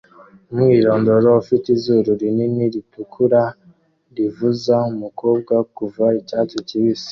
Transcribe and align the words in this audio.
Umwirondoro 0.53 1.29
ufite 1.41 1.65
izuru 1.77 2.09
rinini 2.21 2.63
ritukura 2.73 3.41
rivuza 4.15 4.75
umukobwa 4.91 5.53
kuva 5.75 6.05
icyatsi 6.19 6.57
kibisi 6.67 7.09